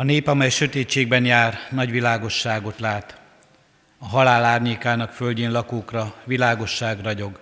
[0.00, 3.20] A nép, amely sötétségben jár, nagy világosságot lát.
[3.98, 7.40] A halál árnyékának földjén lakókra világosság ragyog.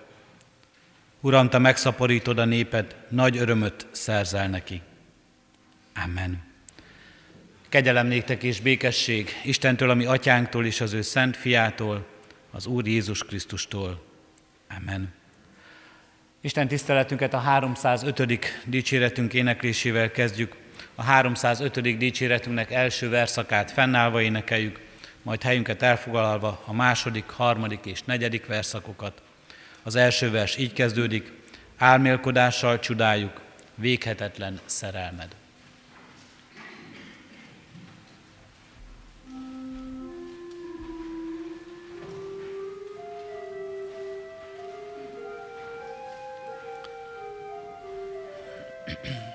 [1.19, 4.81] Uram, Te megszaporítod a néped, nagy örömöt szerzel neki.
[6.03, 6.43] Amen.
[7.69, 12.05] Kegyelem néktek és békesség Istentől, ami atyánktól és az ő szent fiától,
[12.51, 14.03] az Úr Jézus Krisztustól.
[14.77, 15.13] Amen.
[16.41, 18.61] Isten tiszteletünket a 305.
[18.65, 20.55] dicséretünk éneklésével kezdjük
[20.99, 21.97] a 305.
[21.97, 24.79] dicséretünknek első verszakát fennállva énekeljük,
[25.21, 29.21] majd helyünket elfoglalva a második, harmadik és negyedik verszakokat.
[29.83, 31.31] Az első vers így kezdődik,
[31.77, 33.41] álmélkodással csodáljuk,
[33.75, 35.35] véghetetlen szerelmed.
[48.89, 49.28] mm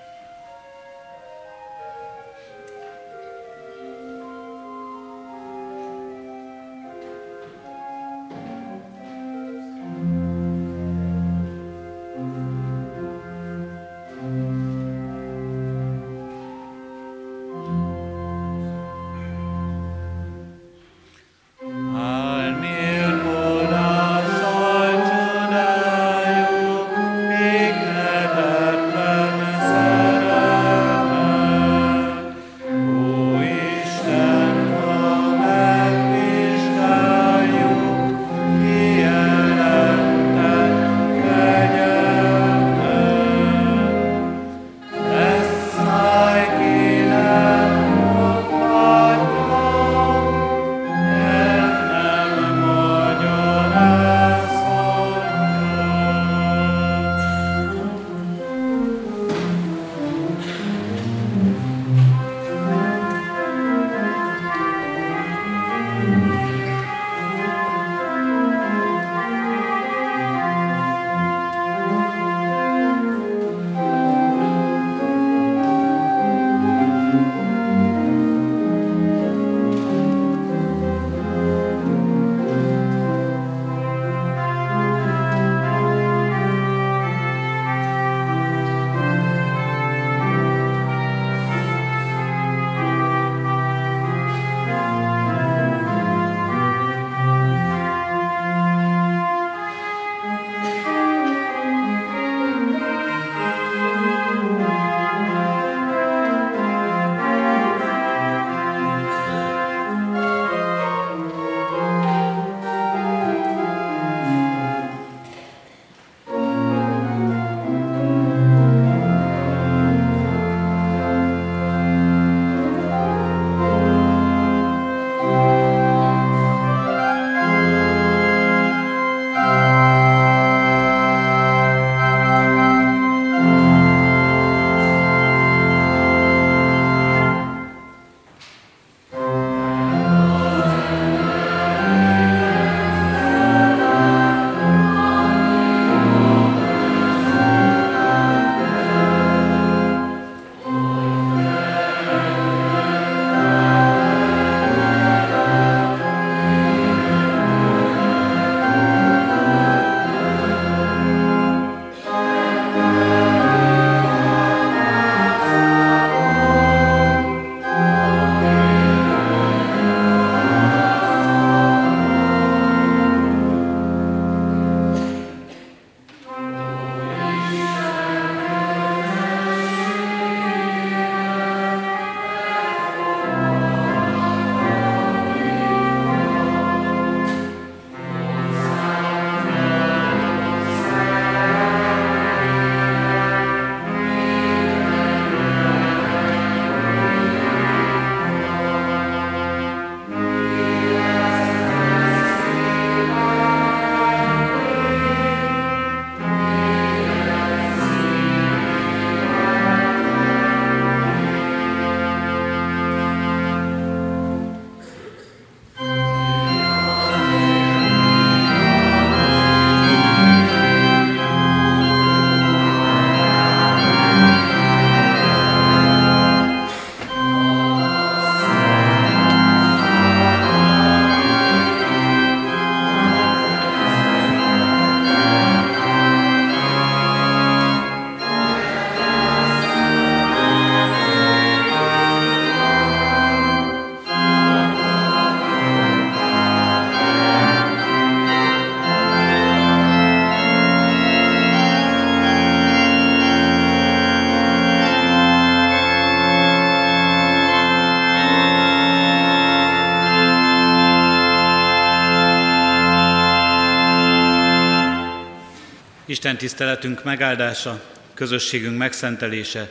[266.25, 267.83] Isten tiszteletünk megáldása,
[268.15, 269.69] közösségünk megszentelése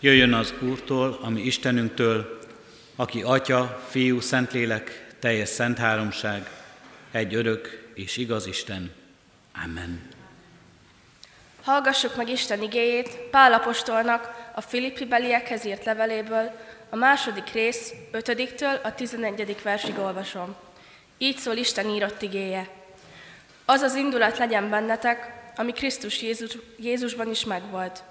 [0.00, 2.38] jöjjön az Úrtól, ami Istenünktől,
[2.96, 6.50] aki Atya, Fiú, Szentlélek, teljes szent háromság,
[7.10, 8.92] egy örök és igaz Isten.
[9.64, 10.08] Amen.
[11.62, 16.50] Hallgassuk meg Isten igéjét Pál apostolnak a Filippi beliekhez írt leveléből,
[16.90, 19.56] a második rész, 5-től a 11.
[19.62, 20.56] versig olvasom.
[21.18, 22.68] Így szól Isten írott igéje.
[23.64, 28.02] Az az indulat legyen bennetek, ami Krisztus Jézus, Jézusban is megvolt.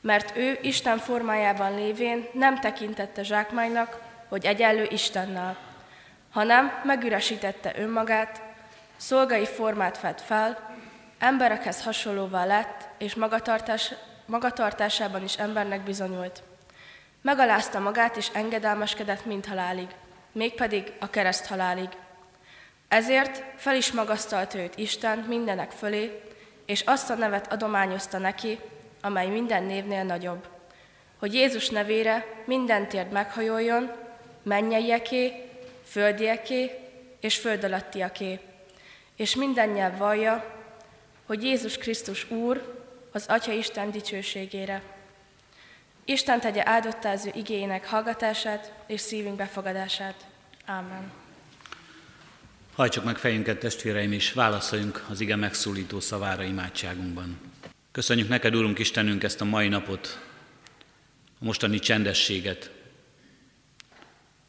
[0.00, 5.56] Mert ő Isten formájában lévén nem tekintette zsákmánynak, hogy egyenlő Istennel,
[6.30, 8.42] hanem megüresítette önmagát,
[8.96, 10.76] szolgai formát vett fel,
[11.18, 13.94] emberekhez hasonlóvá lett, és magatartás,
[14.26, 16.42] magatartásában is embernek bizonyult.
[17.22, 19.88] Megalázta magát, és engedelmeskedett mint halálig,
[20.32, 21.88] mégpedig a kereszt halálig.
[22.88, 26.20] Ezért fel is magasztalt őt Isten mindenek fölé,
[26.64, 28.58] és azt a nevet adományozta neki,
[29.00, 30.46] amely minden névnél nagyobb,
[31.18, 33.92] hogy Jézus nevére minden térd meghajoljon,
[34.42, 35.50] mennyeieké,
[35.84, 36.70] földieké
[37.20, 38.40] és föld alattiaké,
[39.16, 40.54] és minden nyelv vallja,
[41.26, 42.82] hogy Jézus Krisztus Úr
[43.12, 44.82] az Atya Isten dicsőségére.
[46.04, 50.24] Isten tegye áldottázó igényének hallgatását és szívünk befogadását.
[50.66, 51.23] Amen.
[52.74, 57.40] Hajtsuk meg fejünket, testvéreim, és válaszoljunk az ige megszólító szavára imádságunkban.
[57.92, 60.18] Köszönjük neked, Úrunk Istenünk, ezt a mai napot,
[61.40, 62.70] a mostani csendességet,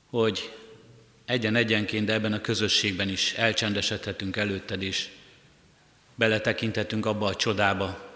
[0.10, 0.54] hogy
[1.26, 5.10] egyen-egyenként, de ebben a közösségben is elcsendesedhetünk előtted, és
[6.16, 8.12] beletekinthetünk abba a csodába,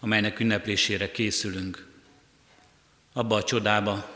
[0.00, 1.86] amelynek ünneplésére készülünk.
[3.12, 4.10] Abba a csodába,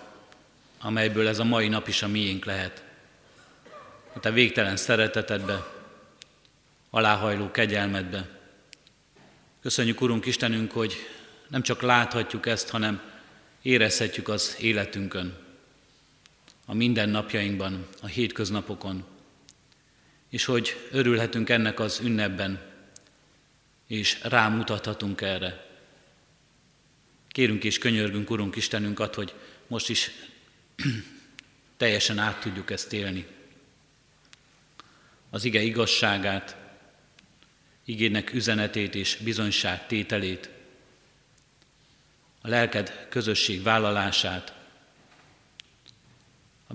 [0.81, 2.89] amelyből ez a mai nap is a miénk lehet.
[4.13, 5.67] A te végtelen szeretetedbe,
[6.91, 8.29] aláhajló kegyelmedbe.
[9.61, 10.97] Köszönjük, Urunk Istenünk, hogy
[11.49, 13.03] nem csak láthatjuk ezt, hanem
[13.63, 15.37] érezhetjük az életünkön,
[16.67, 19.05] a mindennapjainkban, a hétköznapokon,
[20.29, 22.61] és hogy örülhetünk ennek az ünnepben,
[23.87, 25.67] és rámutathatunk erre.
[27.29, 29.35] Kérünk és könyörgünk, Urunk Istenünket, hogy
[29.67, 30.11] most is
[31.77, 33.27] teljesen át tudjuk ezt élni.
[35.31, 36.57] Az ige igazságát,
[37.85, 40.51] igének üzenetét és bizonyság tételét,
[42.41, 44.55] a lelked közösség vállalását,
[46.69, 46.75] a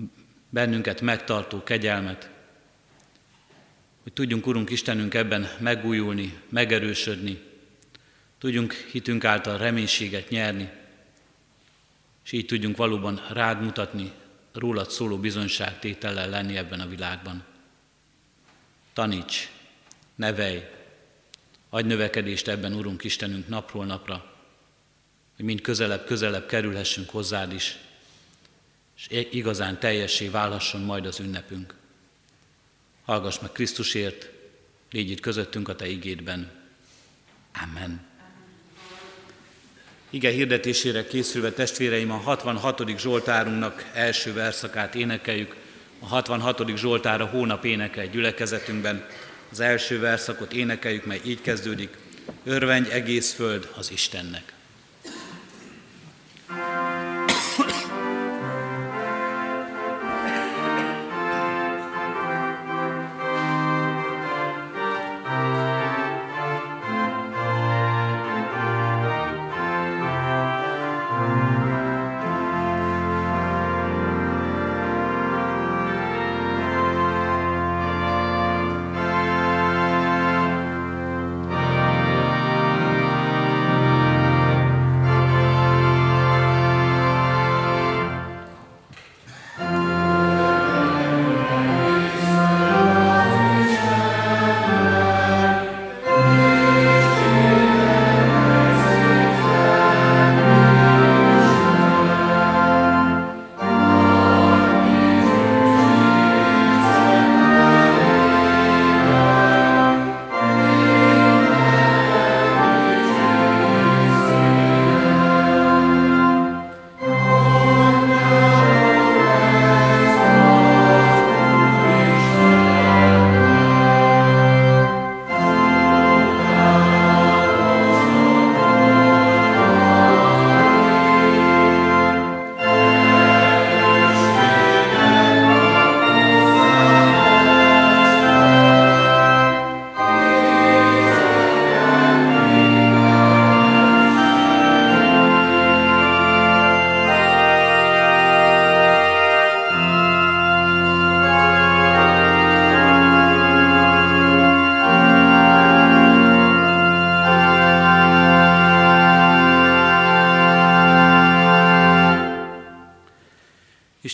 [0.50, 2.30] bennünket megtartó kegyelmet,
[4.02, 7.42] hogy tudjunk, Urunk Istenünk, ebben megújulni, megerősödni,
[8.38, 10.70] tudjunk hitünk által reménységet nyerni,
[12.24, 14.12] és így tudjunk valóban rád mutatni,
[14.52, 17.44] rólad szóló bizonyságtétellel lenni ebben a világban.
[18.96, 19.50] Taníts,
[20.14, 20.62] nevelj,
[21.70, 24.34] adj növekedést ebben, Urunk Istenünk, napról napra,
[25.36, 27.76] hogy mind közelebb-közelebb kerülhessünk hozzád is,
[29.08, 31.74] és igazán teljessé válhasson majd az ünnepünk.
[33.04, 34.30] Hallgass meg Krisztusért,
[34.90, 36.50] légy itt közöttünk a Te igédben.
[37.62, 38.06] Amen.
[40.10, 42.98] Ige hirdetésére készülve testvéreim a 66.
[42.98, 45.65] Zsoltárunknak első verszakát énekeljük.
[45.98, 46.76] A 66.
[46.76, 49.06] Zsoltár a hónap énekel gyülekezetünkben.
[49.50, 51.96] Az első verszakot énekeljük, mely így kezdődik.
[52.44, 54.55] Örvendj egész föld az Istennek.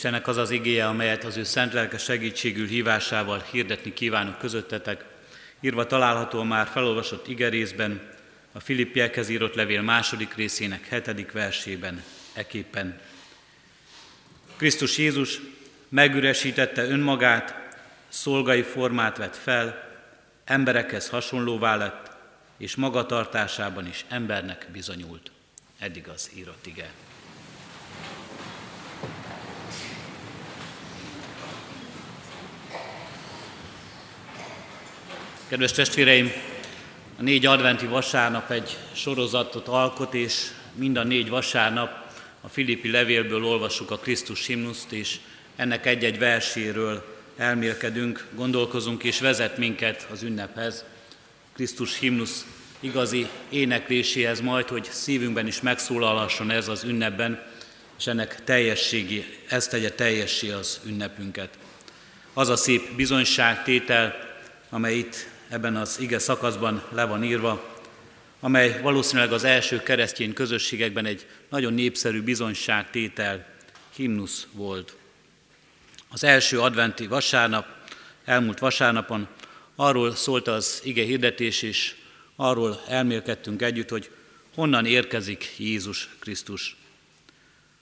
[0.02, 5.04] Istennek az az igéje, amelyet az ő szent lelke segítségül hívásával hirdetni kívánok közöttetek.
[5.61, 8.11] Írva található már felolvasott igerészben,
[8.52, 13.00] a Filippiekhez írott levél második részének hetedik versében, eképpen.
[14.56, 15.40] Krisztus Jézus
[15.88, 17.54] megüresítette önmagát,
[18.09, 19.88] szolgai formát vett fel,
[20.44, 22.11] emberekhez hasonlóvá lett,
[22.56, 25.30] és magatartásában is embernek bizonyult.
[25.78, 26.90] Eddig az írott ige.
[35.52, 36.32] Kedves testvéreim,
[37.18, 43.44] a négy adventi vasárnap egy sorozatot alkot, és mind a négy vasárnap a Filippi levélből
[43.44, 45.16] olvassuk a Krisztus himnuszt, és
[45.56, 50.85] ennek egy-egy verséről elmélkedünk, gondolkozunk, és vezet minket az ünnephez.
[51.54, 52.47] Krisztus himnusz
[52.80, 57.42] igazi énekléséhez majd, hogy szívünkben is megszólalhasson ez az ünnepben,
[57.99, 61.59] és ennek teljességi, ez tegye teljessé az ünnepünket.
[62.32, 64.30] Az a szép bizonyságtétel,
[64.71, 67.80] amely itt ebben az ige szakaszban le van írva,
[68.40, 73.47] amely valószínűleg az első keresztény közösségekben egy nagyon népszerű bizonyságtétel,
[73.97, 74.97] himnusz volt.
[76.09, 77.66] Az első adventi vasárnap,
[78.25, 79.28] elmúlt vasárnapon
[79.76, 81.94] arról szólt az ige hirdetés, és
[82.37, 84.11] arról elmélkedtünk együtt, hogy
[84.54, 86.76] honnan érkezik Jézus Krisztus.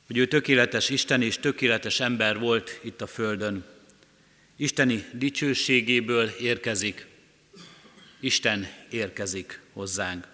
[0.06, 3.64] Hogy ő tökéletes Isten és tökéletes ember volt itt a Földön.
[4.56, 7.08] Isteni dicsőségéből érkezik.
[8.20, 10.26] Isten érkezik hozzánk.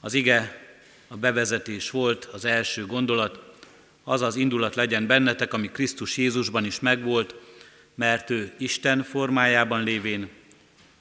[0.00, 0.66] Az ige,
[1.08, 3.56] a bevezetés volt, az első gondolat,
[4.04, 7.34] az az indulat legyen bennetek, ami Krisztus Jézusban is megvolt,
[7.94, 10.28] mert ő Isten formájában lévén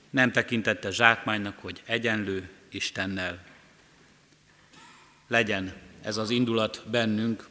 [0.10, 3.44] nem tekintette zsákmánynak, hogy egyenlő Istennel.
[5.28, 7.48] Legyen ez az indulat bennünk,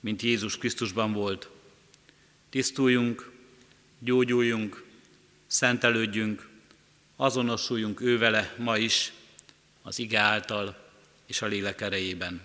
[0.00, 1.48] mint Jézus Krisztusban volt.
[2.50, 3.30] Tisztuljunk,
[3.98, 4.84] gyógyuljunk,
[5.46, 6.48] szentelődjünk,
[7.16, 9.12] azonosuljunk ővele ma is,
[9.82, 10.76] az ige által
[11.26, 12.40] és a lélek erejében.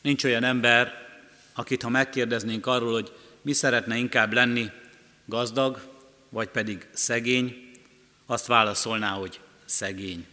[0.00, 1.08] Nincs olyan ember,
[1.52, 4.70] akit ha megkérdeznénk arról, hogy mi szeretne inkább lenni,
[5.24, 5.88] gazdag
[6.28, 7.70] vagy pedig szegény,
[8.26, 10.26] azt válaszolná, hogy szegény.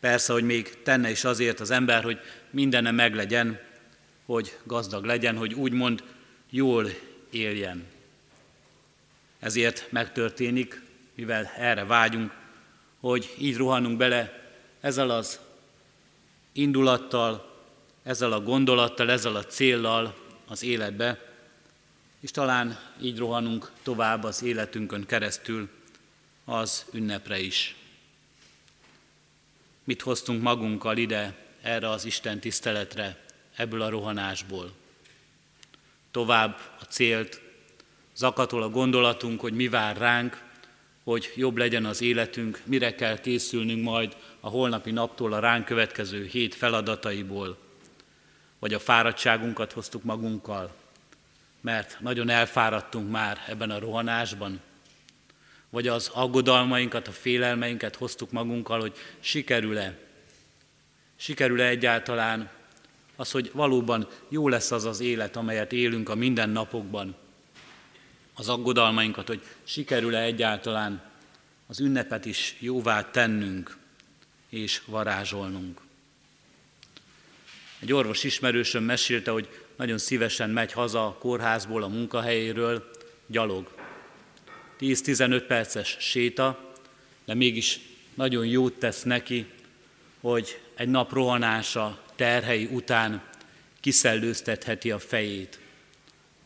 [0.00, 2.20] Persze, hogy még tenne is azért az ember, hogy
[2.50, 3.60] mindenne meglegyen,
[4.24, 6.02] hogy gazdag legyen, hogy úgymond
[6.50, 6.90] jól
[7.30, 7.84] éljen.
[9.42, 10.82] Ezért megtörténik,
[11.14, 12.32] mivel erre vágyunk,
[13.00, 15.40] hogy így ruhanunk bele ezzel az
[16.52, 17.60] indulattal,
[18.02, 20.14] ezzel a gondolattal, ezzel a céllal
[20.46, 21.32] az életbe,
[22.20, 25.68] és talán így rohanunk tovább az életünkön keresztül
[26.44, 27.76] az ünnepre is.
[29.84, 33.24] Mit hoztunk magunkkal ide, erre az Isten tiszteletre,
[33.56, 34.72] ebből a rohanásból?
[36.10, 37.41] Tovább a célt,
[38.14, 40.42] zakatol a gondolatunk, hogy mi vár ránk,
[41.04, 46.24] hogy jobb legyen az életünk, mire kell készülnünk majd a holnapi naptól a ránk következő
[46.24, 47.58] hét feladataiból,
[48.58, 50.74] vagy a fáradtságunkat hoztuk magunkkal,
[51.60, 54.60] mert nagyon elfáradtunk már ebben a rohanásban,
[55.70, 59.98] vagy az aggodalmainkat, a félelmeinket hoztuk magunkkal, hogy sikerül-e,
[61.16, 62.50] sikerül-e egyáltalán
[63.16, 67.16] az, hogy valóban jó lesz az az élet, amelyet élünk a mindennapokban,
[68.34, 71.10] az aggodalmainkat, hogy sikerül-e egyáltalán
[71.66, 73.76] az ünnepet is jóvá tennünk
[74.48, 75.80] és varázsolnunk.
[77.80, 82.90] Egy orvos ismerősöm mesélte, hogy nagyon szívesen megy haza a kórházból, a munkahelyéről,
[83.26, 83.74] gyalog.
[84.80, 86.72] 10-15 perces séta,
[87.24, 87.80] de mégis
[88.14, 89.46] nagyon jót tesz neki,
[90.20, 93.22] hogy egy nap rohanása terhei után
[93.80, 95.60] kiszellőztetheti a fejét.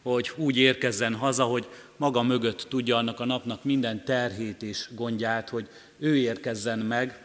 [0.06, 5.48] Hogy úgy érkezzen haza, hogy maga mögött tudja annak a napnak minden terhét és gondját,
[5.48, 7.20] hogy ő érkezzen meg,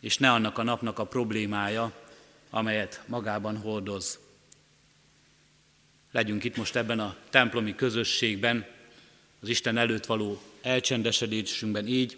[0.00, 1.92] és ne annak a napnak a problémája,
[2.50, 4.18] amelyet magában hordoz.
[6.12, 8.66] Legyünk itt most ebben a templomi közösségben,
[9.40, 12.16] az Isten előtt való elcsendesedésünkben így,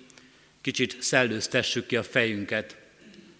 [0.60, 2.76] kicsit szellőztessük ki a fejünket,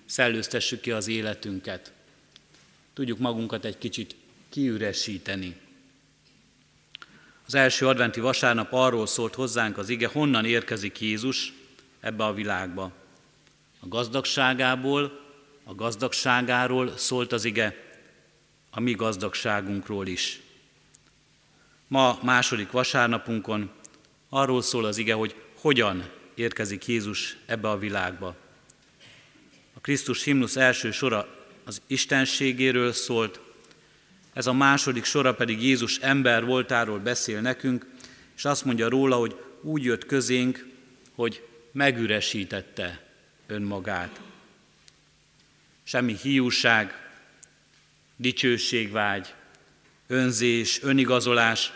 [0.07, 1.93] szellőztessük ki az életünket.
[2.93, 4.17] Tudjuk magunkat egy kicsit
[4.49, 5.69] kiüresíteni.
[7.51, 11.53] Az első adventi vasárnap arról szólt hozzánk az ige, honnan érkezik Jézus
[12.01, 12.93] ebbe a világba.
[13.81, 15.21] A gazdagságából,
[15.65, 17.77] a gazdagságáról szólt az ige,
[18.71, 20.41] a mi gazdagságunkról is.
[21.87, 23.71] Ma második vasárnapunkon
[24.29, 28.35] arról szól az ige, hogy hogyan érkezik Jézus ebbe a világba.
[29.75, 31.29] A Krisztus himnusz első sora
[31.65, 33.41] az istenségéről szólt,
[34.33, 37.87] Ez a második sora pedig Jézus ember voltáról beszél nekünk,
[38.37, 40.67] és azt mondja róla, hogy úgy jött közénk,
[41.15, 43.07] hogy megüresítette
[43.47, 44.21] önmagát.
[45.83, 47.11] Semmi hiúság,
[48.17, 49.35] dicsőségvágy,
[50.07, 51.73] önzés, önigazolás,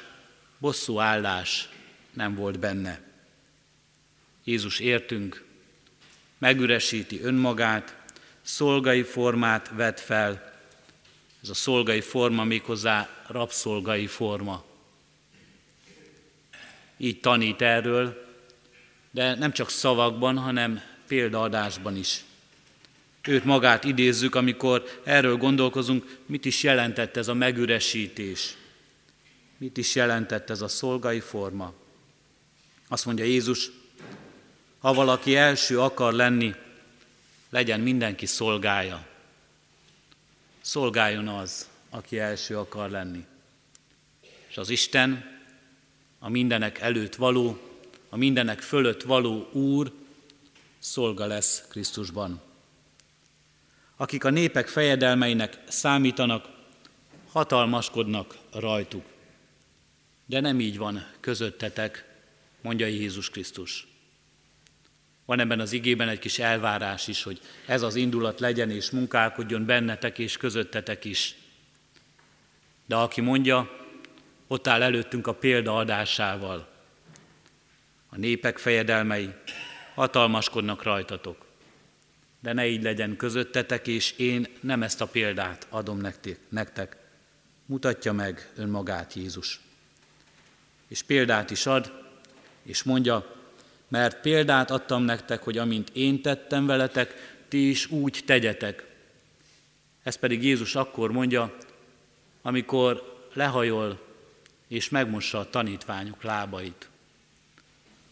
[0.59, 1.69] bosszú állás
[2.13, 3.01] nem volt benne.
[4.45, 5.45] Jézus értünk,
[6.39, 7.97] megüresíti önmagát,
[8.43, 10.54] szolgai formát vet fel,
[11.45, 14.65] ez a szolgai forma méghozzá rabszolgai forma.
[16.97, 18.27] Így tanít erről,
[19.11, 22.25] de nem csak szavakban, hanem példaadásban is.
[23.23, 28.57] Őt magát idézzük, amikor erről gondolkozunk, mit is jelentett ez a megüresítés.
[29.57, 31.73] Mit is jelentett ez a szolgai forma.
[32.89, 33.71] Azt mondja Jézus,
[34.79, 36.55] ha valaki első akar lenni,
[37.51, 39.13] legyen mindenki szolgája.
[40.65, 43.25] Szolgáljon az, aki első akar lenni.
[44.49, 45.41] És az Isten,
[46.19, 47.59] a mindenek előtt való,
[48.09, 49.93] a mindenek fölött való Úr,
[50.79, 52.41] szolga lesz Krisztusban.
[53.97, 56.49] Akik a népek fejedelmeinek számítanak,
[57.33, 59.05] hatalmaskodnak rajtuk.
[60.27, 62.19] De nem így van közöttetek,
[62.61, 63.87] mondja Jézus Krisztus.
[65.25, 69.65] Van ebben az igében egy kis elvárás is, hogy ez az indulat legyen és munkálkodjon
[69.65, 71.35] bennetek és közöttetek is.
[72.87, 73.71] De aki mondja,
[74.47, 76.69] ott áll előttünk a példaadásával.
[78.09, 79.35] A népek fejedelmei
[79.95, 81.47] hatalmaskodnak rajtatok.
[82.41, 86.01] De ne így legyen közöttetek, és én nem ezt a példát adom
[86.49, 86.97] nektek.
[87.67, 89.61] Mutatja meg önmagát Jézus.
[90.89, 91.93] És példát is ad,
[92.63, 93.44] és mondja,
[93.89, 98.87] mert példát adtam nektek, hogy amint én tettem veletek, ti is úgy tegyetek.
[100.03, 101.57] Ez pedig Jézus akkor mondja,
[102.43, 104.01] amikor lehajol
[104.69, 106.89] és megmossa a tanítványok lábait.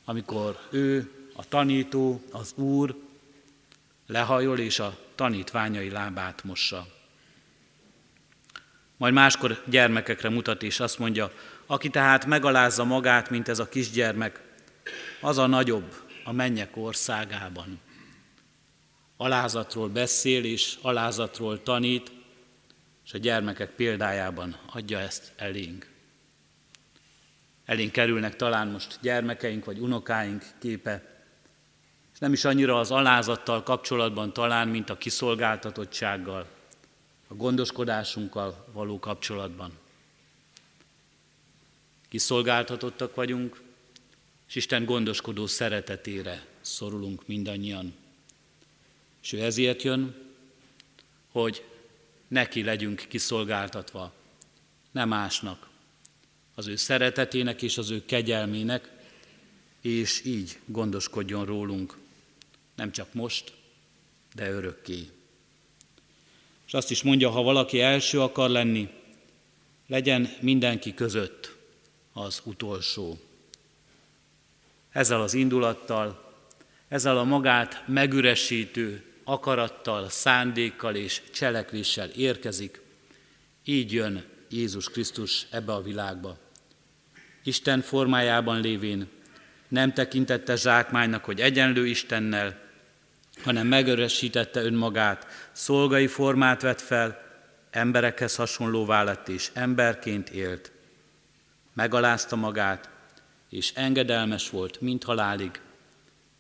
[0.05, 2.95] Amikor ő, a tanító, az Úr
[4.07, 6.87] lehajol és a tanítványai lábát mossa.
[8.97, 11.33] Majd máskor gyermekekre mutat és azt mondja,
[11.67, 14.41] aki tehát megalázza magát, mint ez a kisgyermek,
[15.23, 17.81] az a nagyobb a mennyek országában.
[19.17, 22.13] Alázatról beszél és alázatról tanít,
[23.05, 25.91] és a gyermekek példájában adja ezt elénk.
[27.65, 31.25] Elénk kerülnek talán most gyermekeink vagy unokáink képe,
[32.13, 36.47] és nem is annyira az alázattal kapcsolatban talán, mint a kiszolgáltatottsággal,
[37.29, 39.79] a gondoskodásunkkal való kapcsolatban.
[42.09, 43.61] Kiszolgáltatottak vagyunk,
[44.53, 47.95] és Isten gondoskodó szeretetére szorulunk mindannyian.
[49.23, 50.15] És ő ezért jön,
[51.31, 51.65] hogy
[52.29, 54.13] neki legyünk kiszolgáltatva,
[54.91, 55.69] nem másnak,
[56.55, 58.91] az ő szeretetének és az ő kegyelmének,
[59.81, 61.99] és így gondoskodjon rólunk,
[62.75, 63.53] nem csak most,
[64.35, 65.09] de örökké.
[66.67, 68.89] És azt is mondja, ha valaki első akar lenni,
[69.87, 71.57] legyen mindenki között
[72.13, 73.19] az utolsó.
[74.93, 76.35] Ezzel az indulattal,
[76.89, 82.81] ezzel a magát megüresítő akarattal, szándékkal és cselekvéssel érkezik,
[83.65, 86.39] így jön Jézus Krisztus ebbe a világba.
[87.43, 89.09] Isten formájában lévén
[89.69, 92.59] nem tekintette zsákmánynak, hogy egyenlő Istennel,
[93.45, 97.23] hanem megöresítette önmagát, szolgai formát vett fel,
[97.71, 100.73] emberekhez hasonlóvá lett és emberként élt.
[101.73, 102.91] Megalázta magát,
[103.53, 105.61] és engedelmes volt mind halálig,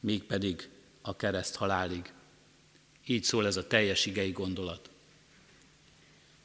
[0.00, 0.68] mégpedig
[1.02, 2.12] a kereszt halálig.
[3.06, 4.90] Így szól ez a teljes igei gondolat.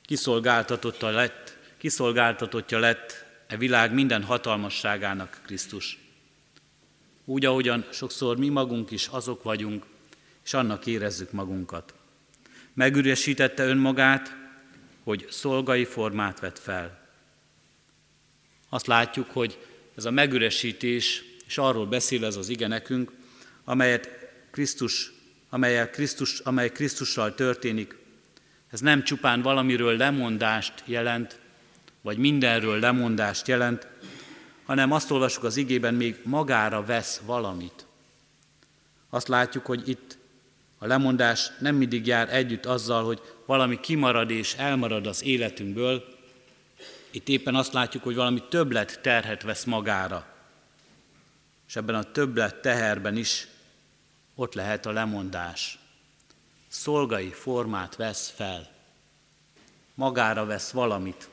[0.05, 5.99] Kiszolgáltatotta lett, kiszolgáltatottja lett e világ minden hatalmasságának Krisztus.
[7.25, 9.85] Úgy, ahogyan sokszor mi magunk is azok vagyunk,
[10.43, 11.93] és annak érezzük magunkat.
[12.73, 14.35] Megüresítette önmagát,
[15.03, 17.07] hogy szolgai formát vett fel.
[18.69, 19.57] Azt látjuk, hogy
[19.97, 22.67] ez a megüresítés, és arról beszél ez az ige
[23.63, 24.09] amelyet
[24.51, 25.11] Krisztus,
[25.49, 27.97] amelyel Krisztus, amely Krisztussal történik,
[28.69, 31.39] ez nem csupán valamiről lemondást jelent,
[32.01, 33.87] vagy mindenről lemondást jelent,
[34.65, 37.85] hanem azt olvasjuk az igében, még magára vesz valamit.
[39.09, 40.17] Azt látjuk, hogy itt
[40.77, 46.16] a lemondás nem mindig jár együtt azzal, hogy valami kimarad és elmarad az életünkből,
[47.11, 50.27] itt éppen azt látjuk, hogy valami többlet terhet vesz magára.
[51.67, 53.47] És ebben a többlet teherben is
[54.35, 55.79] ott lehet a lemondás.
[56.67, 58.69] Szolgai formát vesz fel.
[59.93, 61.29] Magára vesz valamit,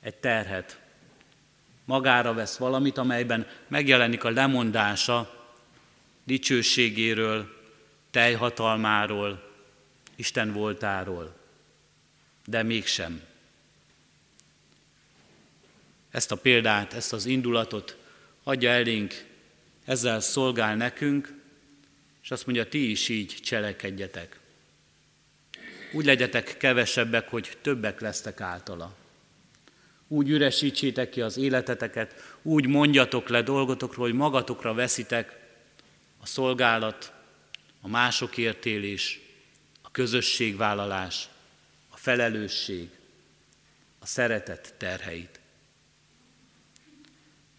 [0.00, 0.80] egy terhet,
[1.84, 5.48] magára vesz valamit, amelyben megjelenik a lemondása
[6.24, 7.58] dicsőségéről,
[8.10, 9.48] teljhatalmáról,
[10.16, 11.36] Isten voltáról,
[12.44, 13.29] de mégsem.
[16.10, 17.96] Ezt a példát, ezt az indulatot
[18.42, 19.24] adja elénk,
[19.84, 21.38] ezzel szolgál nekünk,
[22.22, 24.40] és azt mondja, ti is így cselekedjetek.
[25.92, 28.96] Úgy legyetek kevesebbek, hogy többek lesztek általa.
[30.08, 35.38] Úgy üresítsétek ki az életeteket, úgy mondjatok le dolgotokról, hogy magatokra veszitek
[36.20, 37.12] a szolgálat,
[37.80, 39.20] a másokért élés,
[39.82, 41.28] a közösségvállalás,
[41.88, 42.88] a felelősség,
[43.98, 45.39] a szeretet terheit.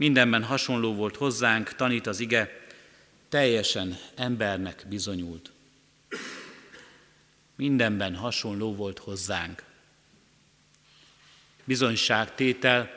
[0.02, 2.60] Mindenben hasonló volt hozzánk, tanít az ige,
[3.30, 5.52] teljesen embernek bizonyult.
[7.56, 9.64] Mindenben hasonló volt hozzánk.
[11.64, 12.90] Bizonyságtétel,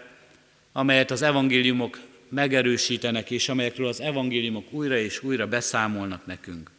[0.72, 6.70] amelyet az evangéliumok megerősítenek, és amelyekről az evangéliumok újra és újra beszámolnak nekünk.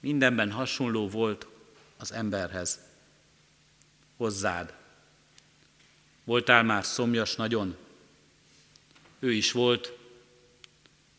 [0.00, 1.46] Mindenben hasonló volt
[1.96, 2.80] az emberhez,
[4.16, 4.74] hozzád.
[6.24, 7.76] Voltál már szomjas nagyon?
[9.18, 9.92] Ő is volt,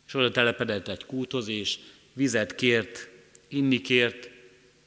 [0.07, 1.79] és oda telepedett egy kúthoz, és
[2.13, 3.09] vizet kért,
[3.47, 4.29] inni kért,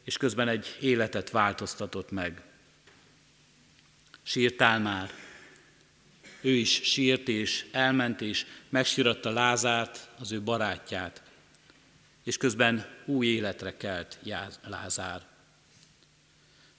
[0.05, 2.43] és közben egy életet változtatott meg.
[4.23, 5.11] Sírtál már?
[6.41, 11.23] Ő is sírt és elment és megsíratta Lázárt, az ő barátját,
[12.25, 14.19] és közben új életre kelt
[14.69, 15.23] Lázár.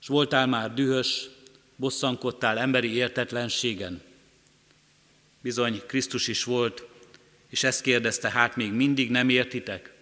[0.02, 1.30] És voltál már dühös,
[1.76, 4.02] bosszankodtál emberi értetlenségen?
[5.44, 6.88] Bizony Krisztus is volt,
[7.50, 9.94] és ezt kérdezte, hát még mindig nem értitek?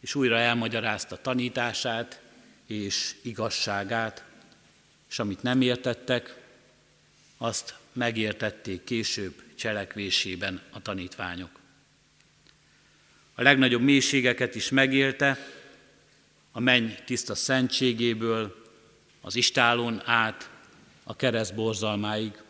[0.00, 2.20] És újra elmagyarázta tanítását
[2.66, 4.24] és igazságát,
[5.10, 6.36] és amit nem értettek,
[7.36, 11.58] azt megértették később cselekvésében a tanítványok.
[13.34, 15.46] A legnagyobb mélységeket is megélte,
[16.52, 18.64] a menny tiszta szentségéből,
[19.20, 20.50] az istálón át,
[21.04, 22.41] a kereszt borzalmáig,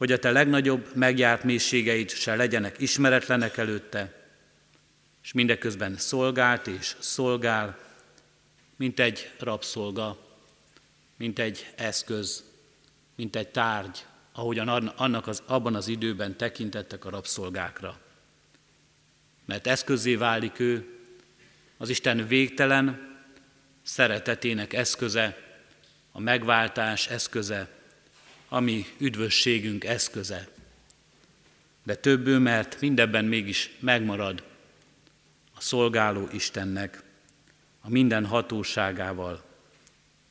[0.00, 4.12] hogy a te legnagyobb megjárt mélységeid se legyenek ismeretlenek előtte,
[5.22, 7.78] és mindeközben szolgált és szolgál,
[8.76, 10.18] mint egy rabszolga,
[11.16, 12.44] mint egy eszköz,
[13.16, 17.98] mint egy tárgy, ahogyan annak az, abban az időben tekintettek a rabszolgákra.
[19.44, 20.98] Mert eszközé válik ő,
[21.76, 23.18] az Isten végtelen
[23.82, 25.36] szeretetének eszköze,
[26.12, 27.79] a megváltás eszköze,
[28.52, 30.48] ami üdvösségünk eszköze.
[31.82, 34.42] De többő, mert mindebben mégis megmarad
[35.54, 37.02] a szolgáló Istennek,
[37.80, 39.44] a minden hatóságával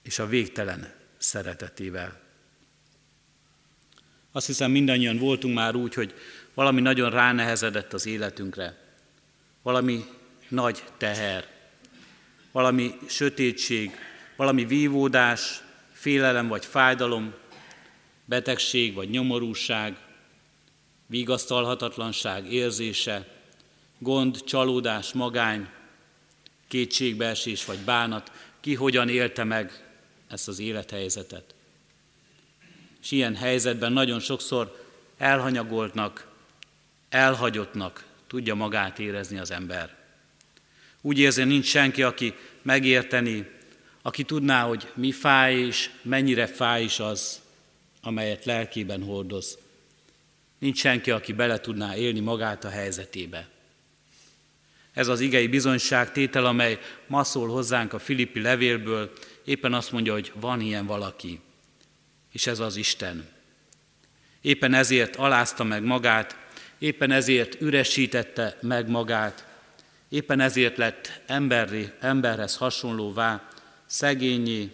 [0.01, 2.19] és a végtelen szeretetével.
[4.31, 6.13] Azt hiszem mindannyian voltunk már úgy, hogy
[6.53, 8.77] valami nagyon ránehezedett az életünkre,
[9.61, 10.05] valami
[10.47, 11.47] nagy teher,
[12.51, 13.91] valami sötétség,
[14.35, 17.33] valami vívódás, félelem vagy fájdalom,
[18.29, 19.97] betegség vagy nyomorúság,
[21.05, 23.27] vigasztalhatatlanság érzése,
[23.97, 25.67] gond, csalódás, magány,
[26.67, 29.83] kétségbeesés vagy bánat, ki hogyan élte meg
[30.27, 31.55] ezt az élethelyzetet.
[33.01, 34.85] És ilyen helyzetben nagyon sokszor
[35.17, 36.27] elhanyagoltnak,
[37.09, 39.95] elhagyottnak tudja magát érezni az ember.
[41.01, 43.49] Úgy érzi, nincs senki, aki megérteni,
[44.01, 47.41] aki tudná, hogy mi fáj és mennyire fáj is az,
[48.09, 49.57] amelyet lelkében hordoz.
[50.59, 53.47] Nincs senki, aki bele tudná élni magát a helyzetébe.
[54.93, 59.11] Ez az igei bizonyság tétel, amely ma szól hozzánk a Filippi levélből,
[59.45, 61.39] éppen azt mondja, hogy van ilyen valaki,
[62.31, 63.27] és ez az Isten.
[64.41, 66.37] Éppen ezért alázta meg magát,
[66.77, 69.47] éppen ezért üresítette meg magát,
[70.09, 73.47] éppen ezért lett emberri, emberhez hasonlóvá,
[73.85, 74.69] szegényé,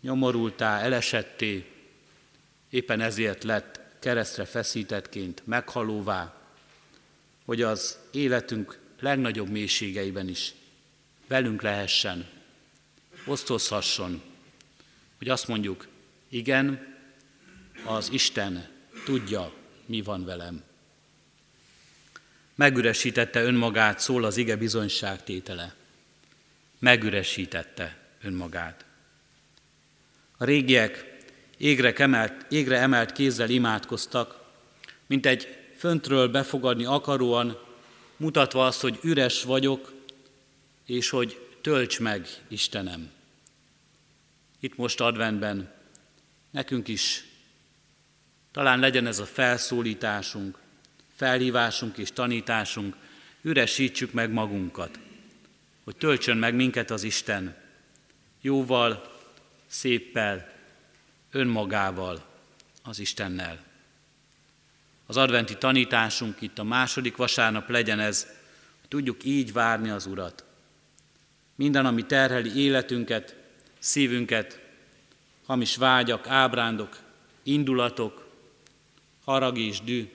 [0.00, 1.75] nyomorultá, elesetté,
[2.70, 6.34] éppen ezért lett keresztre feszítettként meghalóvá,
[7.44, 10.54] hogy az életünk legnagyobb mélységeiben is
[11.26, 12.28] velünk lehessen,
[13.24, 14.22] osztozhasson,
[15.18, 15.86] hogy azt mondjuk,
[16.28, 16.94] igen,
[17.84, 18.68] az Isten
[19.04, 19.52] tudja,
[19.86, 20.62] mi van velem.
[22.54, 25.74] Megüresítette önmagát, szól az ige bizonyságtétele.
[26.78, 28.84] Megüresítette önmagát.
[30.36, 31.15] A régiek
[31.56, 34.44] égre emelt, égre emelt kézzel imádkoztak,
[35.06, 37.58] mint egy föntről befogadni akaróan,
[38.16, 39.92] mutatva azt, hogy üres vagyok,
[40.84, 43.10] és hogy tölts meg, Istenem.
[44.60, 45.72] Itt most adventben
[46.50, 47.24] nekünk is
[48.56, 50.58] Talán legyen ez a felszólításunk,
[51.16, 52.96] felhívásunk és tanításunk,
[53.42, 54.98] üresítsük meg magunkat,
[55.84, 57.56] hogy töltsön meg minket az Isten
[58.40, 59.12] jóval,
[59.66, 60.52] széppel,
[61.36, 62.24] önmagával,
[62.82, 63.64] az Istennel.
[65.06, 68.26] Az adventi tanításunk itt a második vasárnap legyen ez,
[68.80, 70.44] hogy tudjuk így várni az Urat.
[71.54, 73.36] Minden, ami terheli életünket,
[73.78, 74.60] szívünket,
[75.46, 76.98] hamis vágyak, ábrándok,
[77.42, 78.26] indulatok,
[79.24, 80.10] harag és dű,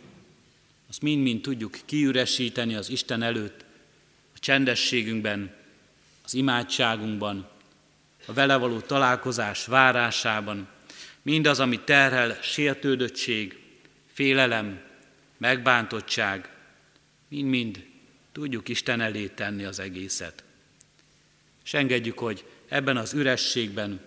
[0.89, 3.65] azt mind-mind tudjuk kiüresíteni az Isten előtt,
[4.35, 5.53] a csendességünkben,
[6.23, 7.47] az imádságunkban,
[8.25, 10.67] a vele való találkozás várásában,
[11.21, 13.59] mindaz, ami terhel sértődöttség,
[14.13, 14.81] félelem,
[15.37, 16.49] megbántottság,
[17.27, 17.85] mind-mind
[18.31, 20.43] tudjuk Isten elé tenni az egészet.
[21.63, 23.99] És engedjük, hogy ebben az ürességben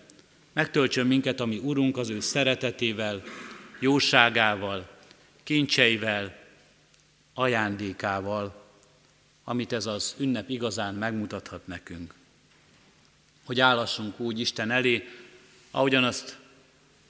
[0.53, 3.23] megtöltsön minket, ami Urunk az ő szeretetével,
[3.79, 4.89] jóságával,
[5.43, 6.43] kincseivel,
[7.33, 8.63] ajándékával,
[9.43, 12.13] amit ez az ünnep igazán megmutathat nekünk.
[13.45, 15.07] Hogy állassunk úgy Isten elé,
[15.71, 16.37] ahogyan azt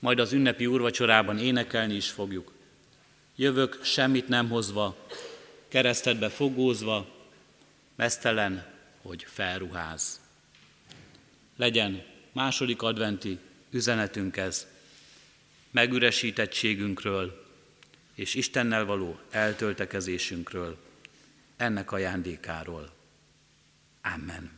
[0.06, 2.52] majd az ünnepi úrvacsorában énekelni is fogjuk.
[3.36, 5.08] Jövök semmit nem hozva,
[5.68, 7.08] keresztedbe fogózva,
[7.96, 8.66] mesztelen,
[9.02, 10.20] hogy felruház.
[11.56, 13.40] Legyen második adventi
[13.70, 14.68] üzenetünk ez,
[15.72, 17.46] megüresítettségünkről
[18.14, 20.78] és Istennel való eltöltekezésünkről,
[21.58, 22.92] ennek ajándékáról.
[24.02, 24.55] Amen.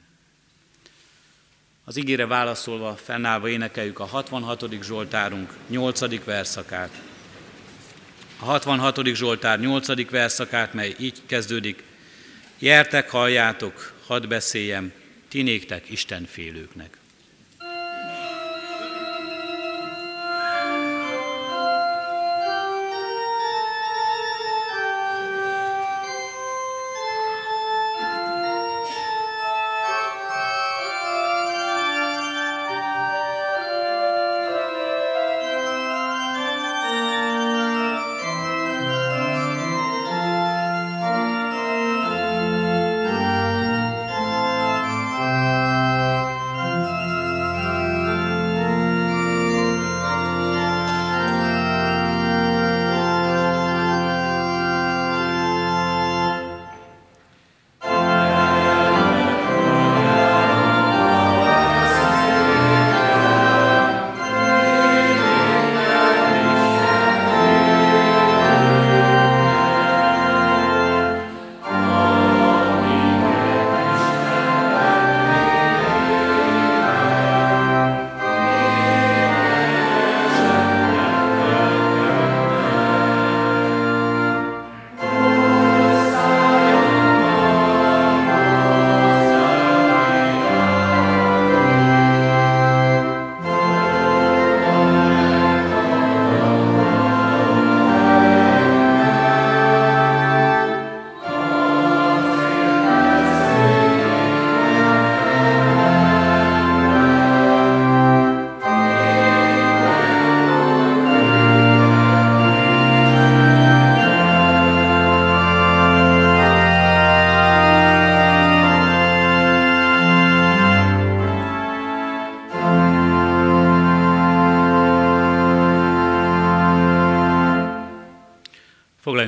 [1.89, 4.83] Az ígére válaszolva, fennállva énekeljük a 66.
[4.83, 6.23] Zsoltárunk 8.
[6.23, 7.01] verszakát.
[8.39, 9.05] A 66.
[9.05, 10.09] Zsoltár 8.
[10.09, 11.83] verszakát, mely így kezdődik.
[12.59, 14.93] Jertek, halljátok, hadd beszéljem,
[15.27, 16.97] ti néktek Isten félőknek.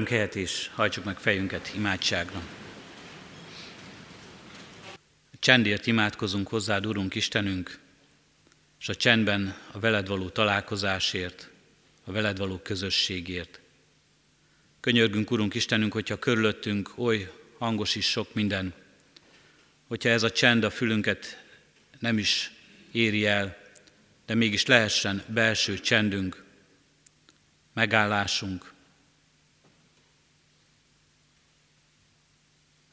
[0.09, 2.41] Helyet és hajtsuk meg fejünket imádságra.
[5.39, 7.79] Csendért imádkozunk hozzád, Urunk Istenünk,
[8.79, 11.49] és a csendben a veled való találkozásért,
[12.03, 13.59] a veled való közösségért.
[14.79, 18.73] Könyörgünk, Urunk Istenünk, hogyha körülöttünk oly hangos is sok minden,
[19.87, 21.43] hogyha ez a csend a fülünket
[21.99, 22.51] nem is
[22.91, 23.57] éri el,
[24.25, 26.43] de mégis lehessen belső csendünk,
[27.73, 28.73] megállásunk,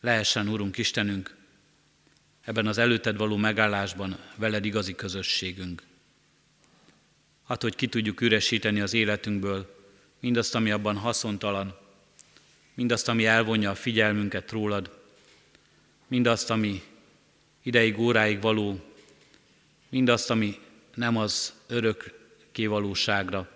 [0.07, 1.35] lehessen, Urunk Istenünk,
[2.41, 5.83] ebben az előtted való megállásban veled igazi közösségünk.
[7.47, 9.85] Hát, hogy ki tudjuk üresíteni az életünkből
[10.21, 11.79] mindazt, ami abban haszontalan,
[12.75, 14.91] mindazt, ami elvonja a figyelmünket rólad,
[16.07, 16.83] mindazt, ami
[17.63, 18.81] ideig, óráig való,
[19.89, 20.59] mindazt, ami
[20.95, 22.15] nem az örök
[22.53, 23.51] kévalóságra,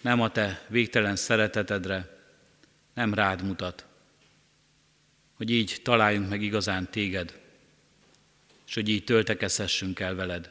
[0.00, 2.18] nem a te végtelen szeretetedre,
[2.94, 3.86] nem rád mutat
[5.42, 7.38] hogy így találjunk meg igazán téged,
[8.66, 10.50] és hogy így töltekezhessünk el veled.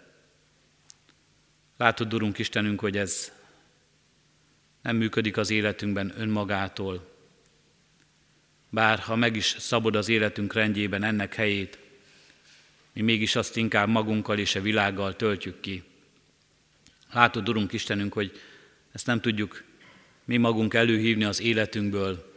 [1.77, 3.31] Látod, Urunk Istenünk, hogy ez
[4.81, 7.09] nem működik az életünkben önmagától.
[8.69, 11.79] Bár ha meg is szabod az életünk rendjében ennek helyét,
[12.93, 15.83] mi mégis azt inkább magunkkal és a világgal töltjük ki.
[17.11, 18.39] Látod, Urunk Istenünk, hogy
[18.91, 19.63] ezt nem tudjuk
[20.25, 22.30] mi magunk előhívni az életünkből,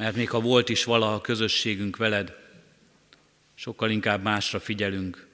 [0.00, 2.36] mert még ha volt is valaha közösségünk veled,
[3.54, 5.26] sokkal inkább másra figyelünk.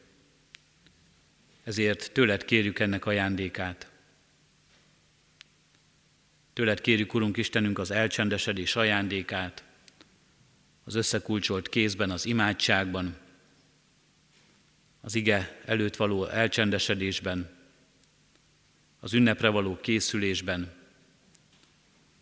[1.64, 3.90] Ezért tőled kérjük ennek ajándékát.
[6.52, 9.64] Tőled kérjük, Urunk Istenünk, az elcsendesedés ajándékát,
[10.84, 13.16] az összekulcsolt kézben, az imádságban,
[15.00, 17.50] az ige előtt való elcsendesedésben,
[19.00, 20.72] az ünnepre való készülésben,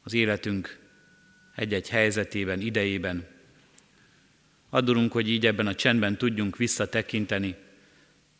[0.02, 0.83] az életünk
[1.54, 3.26] egy-egy helyzetében, idejében.
[4.70, 7.56] Addurunk, hogy így ebben a csendben tudjunk visszatekinteni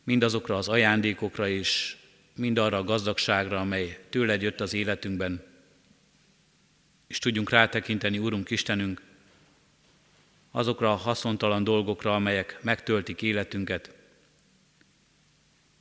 [0.05, 1.95] mindazokra az ajándékokra és
[2.35, 5.43] mind arra a gazdagságra, amely tőled jött az életünkben.
[7.07, 9.01] És tudjunk rátekinteni, Urunk Istenünk,
[10.51, 13.93] azokra a haszontalan dolgokra, amelyek megtöltik életünket,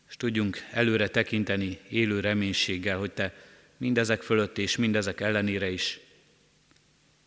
[0.08, 3.34] és tudjunk előre tekinteni élő reménységgel, hogy Te
[3.76, 6.00] mindezek fölött és mindezek ellenére is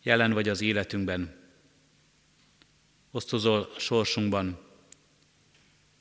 [0.08, 1.34] jelen vagy az életünkben,
[3.10, 4.58] osztozol sorsunkban,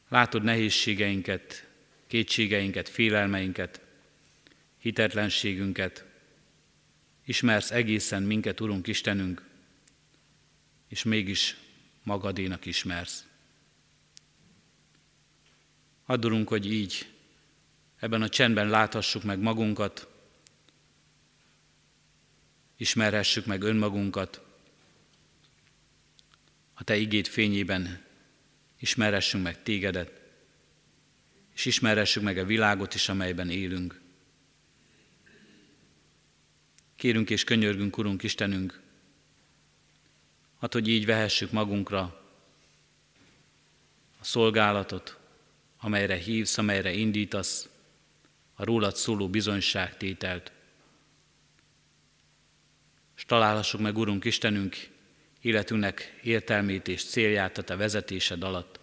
[0.10, 1.68] látod nehézségeinket,
[2.08, 3.82] kétségeinket, félelmeinket,
[4.78, 6.06] hitetlenségünket,
[7.26, 9.46] ismersz egészen minket, Urunk Istenünk,
[10.88, 11.58] és mégis
[12.04, 13.26] magadénak ismersz.
[16.06, 17.08] Addulunk, hogy így
[18.00, 20.08] ebben a csendben láthassuk meg magunkat,
[22.78, 24.42] ismerhessük meg önmagunkat,
[26.74, 28.06] a Te igét fényében
[28.80, 30.22] ismerhessünk meg Tégedet,
[31.54, 34.02] és ismerhessük meg a világot is, amelyben élünk.
[36.96, 38.82] Kérünk és könyörgünk, Urunk Istenünk,
[40.60, 42.02] hát, hogy így vehessük magunkra
[44.20, 45.18] a szolgálatot,
[45.80, 47.70] amelyre hívsz, amelyre indítasz,
[48.54, 50.52] a rólad szóló bizonyságtételt.
[53.18, 54.76] És találhassuk meg, Urunk Istenünk,
[55.42, 58.80] életünknek értelmét és célját a Te vezetésed alatt.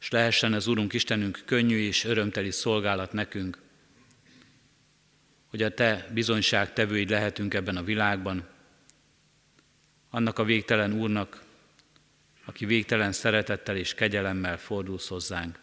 [0.00, 3.58] És lehessen ez, Urunk Istenünk, könnyű és örömteli szolgálat nekünk,
[5.46, 8.48] hogy a Te bizonyságtevőid lehetünk ebben a világban,
[10.10, 11.42] annak a végtelen Úrnak,
[12.44, 15.58] aki végtelen szeretettel és kegyelemmel fordulsz hozzánk.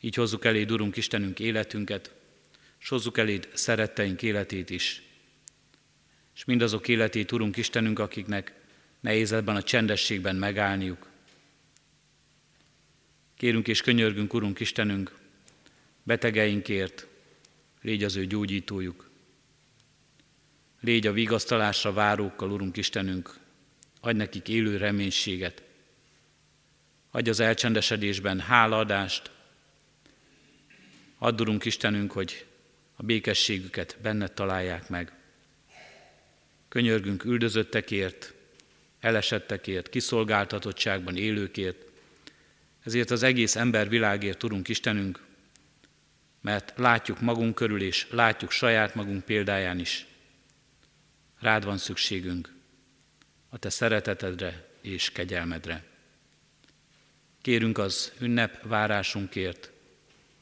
[0.00, 2.14] Így hozzuk eléd, Urunk Istenünk, életünket,
[2.84, 5.02] és hozzuk eléd szeretteink életét is.
[6.34, 8.54] És mindazok életét, Urunk Istenünk, akiknek
[9.00, 11.08] nehéz ebben a csendességben megállniuk.
[13.36, 15.18] Kérünk és könyörgünk, Urunk Istenünk,
[16.02, 17.06] betegeinkért,
[17.82, 19.10] légy az ő gyógyítójuk.
[20.80, 23.38] Légy a vigasztalásra várókkal, Urunk Istenünk,
[24.00, 25.62] adj nekik élő reménységet.
[27.10, 29.30] Adj az elcsendesedésben hálaadást.
[31.18, 32.46] Add, Urunk Istenünk, hogy
[32.94, 35.12] a békességüket benned találják meg.
[36.68, 38.34] Könyörgünk üldözöttekért,
[39.00, 41.84] elesettekért, kiszolgáltatottságban élőkért,
[42.84, 45.20] ezért az egész ember világért, Urunk Istenünk,
[46.40, 50.06] mert látjuk magunk körül, és látjuk saját magunk példáján is.
[51.40, 52.52] Rád van szükségünk
[53.48, 55.84] a Te szeretetedre és kegyelmedre.
[57.42, 59.70] Kérünk az ünnep várásunkért,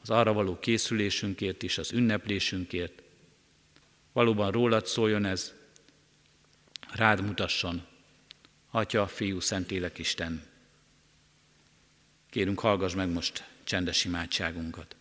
[0.03, 3.01] az arra való készülésünkért és az ünneplésünkért.
[4.11, 5.53] Valóban rólad szóljon ez,
[6.91, 7.85] rád mutasson,
[8.71, 10.43] Atya, Fiú, Szentlélek Isten.
[12.29, 14.95] Kérünk, hallgass meg most csendes imádságunkat.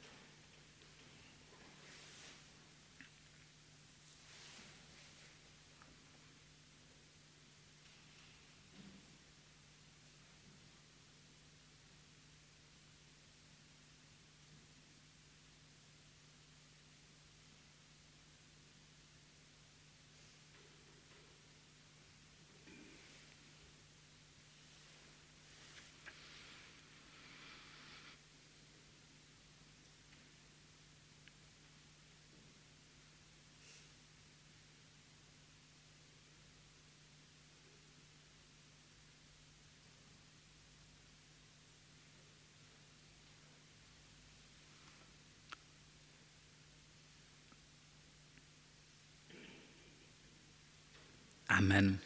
[51.62, 52.00] Amen.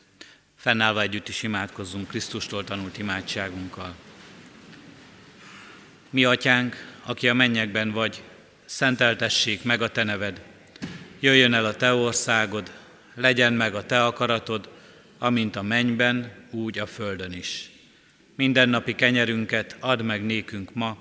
[0.57, 3.95] Fennállva együtt is imádkozzunk Krisztustól tanult imádságunkkal.
[6.11, 8.23] Mi, Atyánk, aki a mennyekben vagy,
[8.65, 10.43] szenteltessék meg a Te neved.
[11.21, 12.73] Jöjjön el a Te országod,
[13.15, 14.69] legyen meg a Te akaratod,
[15.19, 17.71] amint a mennyben, úgy a földön is.
[18.35, 20.99] Mindennapi kenyerünket add meg nékünk ma,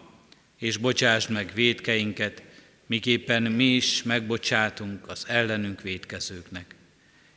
[0.57, 2.43] és bocsásd meg védkeinket,
[2.85, 6.75] miképpen mi is megbocsátunk az ellenünk védkezőknek.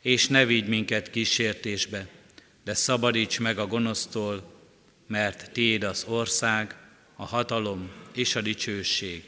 [0.08, 2.06] És ne vigy minket kísértésbe,
[2.64, 4.52] de szabadíts meg a gonosztól,
[5.06, 6.76] mert Téd az ország,
[7.16, 9.22] a hatalom és a dicsőség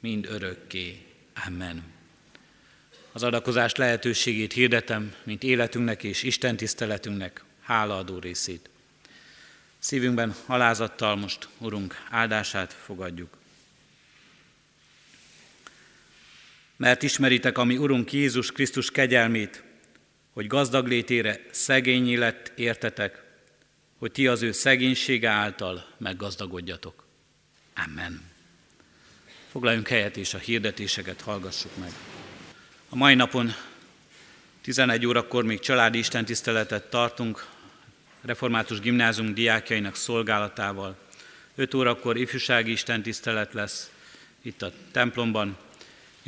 [0.00, 0.98] mind örökké.
[1.46, 1.82] Amen.
[3.12, 8.68] Az adakozás lehetőségét hirdetem, mint életünknek és Isten tiszteletünknek hálaadó részét.
[9.78, 13.36] Szívünkben alázattal most, Urunk, áldását fogadjuk.
[16.76, 19.68] Mert ismeritek a mi Urunk Jézus Krisztus kegyelmét,
[20.32, 23.22] hogy gazdag létére szegényi lett értetek,
[23.98, 27.04] hogy ti az ő szegénysége által meggazdagodjatok.
[27.86, 28.22] Amen.
[29.50, 31.90] Foglaljunk helyet és a hirdetéseket hallgassuk meg.
[32.88, 33.54] A mai napon
[34.60, 37.46] 11 órakor még családi istentiszteletet tartunk,
[38.22, 40.96] református gimnázium diákjainak szolgálatával.
[41.54, 43.90] 5 órakor ifjúsági istentisztelet lesz
[44.42, 45.56] itt a templomban,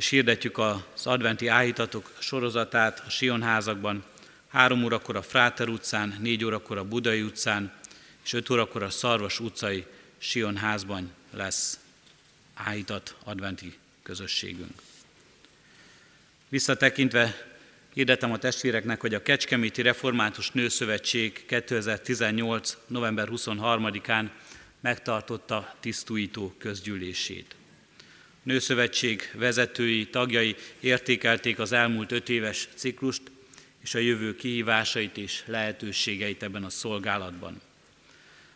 [0.02, 4.04] és hirdetjük az adventi áhítatok sorozatát a Sionházakban.
[4.48, 7.72] 3 órakor a Fráter utcán, 4 órakor a Budai utcán,
[8.24, 9.86] és 5 órakor a Szarvas utcai
[10.18, 11.78] Sionházban lesz
[12.54, 14.82] áhítat adventi közösségünk.
[16.48, 17.46] Visszatekintve
[17.92, 22.76] hirdetem a testvéreknek, hogy a Kecskeméti Református Nőszövetség 2018.
[22.86, 24.30] november 23-án
[24.80, 27.54] megtartotta tisztújító közgyűlését.
[28.42, 33.22] Nőszövetség vezetői, tagjai értékelték az elmúlt öt éves ciklust
[33.82, 37.60] és a jövő kihívásait és lehetőségeit ebben a szolgálatban.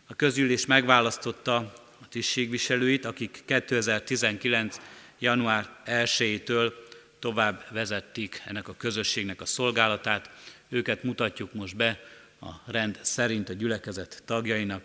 [0.06, 1.56] A közgyűlés megválasztotta
[2.00, 4.80] a tisztségviselőit, akik 2019.
[5.18, 6.72] január 1-től
[7.18, 10.30] tovább vezették ennek a közösségnek a szolgálatát.
[10.68, 12.00] Őket mutatjuk most be
[12.40, 14.84] a rend szerint a gyülekezet tagjainak.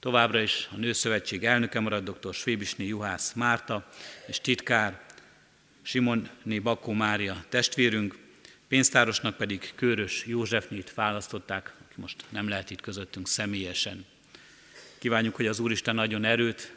[0.00, 2.34] Továbbra is a Nőszövetség elnöke marad dr.
[2.34, 3.88] Svébisné Juhász Márta,
[4.26, 5.00] és titkár
[5.82, 8.16] Simonné Bakó Mária testvérünk,
[8.68, 14.04] pénztárosnak pedig Körös Józsefnyit választották, aki most nem lehet itt közöttünk személyesen.
[14.98, 16.72] Kívánjuk, hogy az Úristen nagyon erőt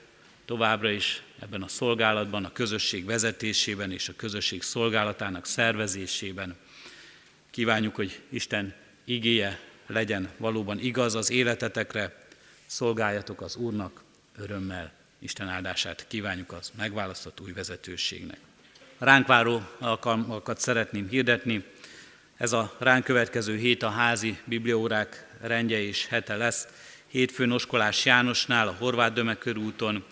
[0.46, 6.56] továbbra is ebben a szolgálatban, a közösség vezetésében és a közösség szolgálatának szervezésében.
[7.52, 12.28] Kívánjuk, hogy Isten igéje legyen valóban igaz az életetekre,
[12.70, 14.04] szolgáljatok az Úrnak
[14.38, 14.92] örömmel.
[15.20, 18.38] Isten áldását kívánjuk az megválasztott új vezetőségnek.
[18.98, 21.66] A ránk váró alkalmakat szeretném hirdetni.
[22.38, 26.68] Ez a ránk következő hét a házi bibliórák rendje és hete lesz.
[27.08, 30.06] Hétfőn Oskolás Jánosnál, a Horváth Dömekörúton,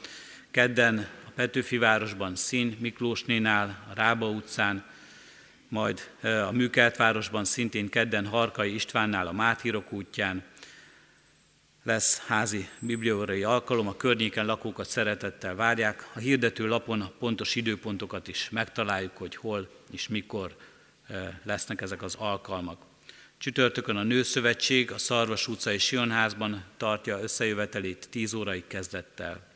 [0.51, 4.85] kedden a Petőfi városban Szín Miklósnénál, a Rába utcán,
[5.67, 10.43] majd a Műkeltvárosban szintén kedden Harkai Istvánnál a Máthírok útján,
[11.87, 16.09] lesz házi bibliórai alkalom, a környéken lakókat szeretettel várják.
[16.13, 20.55] A hirdető lapon a pontos időpontokat is megtaláljuk, hogy hol és mikor
[21.43, 22.81] lesznek ezek az alkalmak.
[23.37, 29.47] Csütörtökön a Nőszövetség a Szarvas utcai Sionházban tartja összejövetelét 10 órai kezdettel.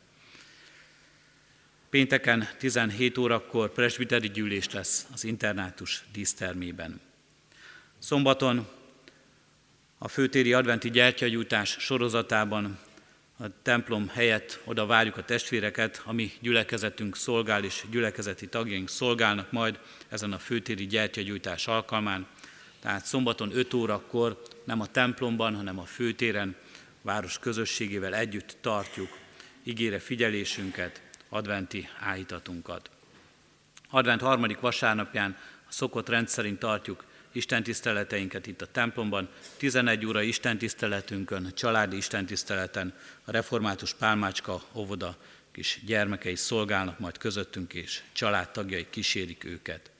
[1.90, 7.00] Pénteken 17 órakor presbiteri gyűlés lesz az internátus dísztermében.
[7.98, 8.66] Szombaton
[10.04, 12.78] a főtéri adventi gyertyagyújtás sorozatában
[13.38, 19.78] a templom helyett oda várjuk a testvéreket, ami gyülekezetünk szolgál, és gyülekezeti tagjaink szolgálnak majd
[20.08, 22.26] ezen a főtéri gyertyagyújtás alkalmán.
[22.80, 26.56] Tehát szombaton 5 órakor nem a templomban, hanem a főtéren
[27.02, 29.18] város közösségével együtt tartjuk
[29.62, 32.90] ígére figyelésünket, adventi áhítatunkat.
[33.90, 35.36] Advent harmadik vasárnapján
[35.68, 42.26] a szokott rendszerint tartjuk Isten tiszteleteinket itt a templomban, 11 óra Isten tiszteletünkön, családi Isten
[42.26, 45.16] tiszteleten, a református pálmácska óvoda
[45.52, 49.90] kis gyermekei szolgálnak majd közöttünk, és családtagjai kísérik őket.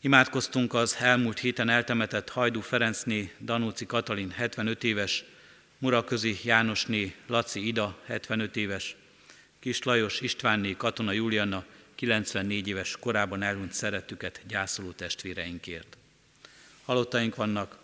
[0.00, 5.24] Imádkoztunk az elmúlt héten eltemetett Hajdú Ferencné Danóci Katalin 75 éves,
[5.78, 8.96] Muraközi Jánosné Laci Ida 75 éves,
[9.60, 11.64] Kis Lajos Istvánné Katona Julianna
[11.94, 15.96] 94 éves korában elhunyt szeretüket gyászoló testvéreinkért.
[16.84, 17.78] Halottaink vannak,